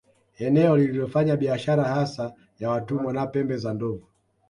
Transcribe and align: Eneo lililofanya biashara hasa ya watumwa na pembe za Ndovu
Eneo 0.39 0.77
lililofanya 0.77 1.35
biashara 1.35 1.83
hasa 1.83 2.33
ya 2.59 2.69
watumwa 2.69 3.13
na 3.13 3.27
pembe 3.27 3.57
za 3.57 3.73
Ndovu 3.73 4.07